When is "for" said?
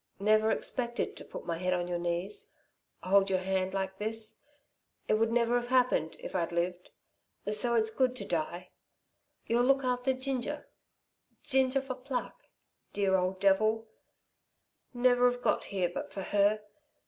11.83-11.93, 16.11-16.23